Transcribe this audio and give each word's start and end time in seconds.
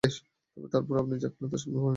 তবে 0.57 0.67
তারপরও 0.73 0.99
আপনি 1.03 1.15
যা 1.15 1.29
করলেন 1.31 1.49
তা 1.51 1.57
স্বপ্নেও 1.57 1.75
ভাবিনি! 1.75 1.89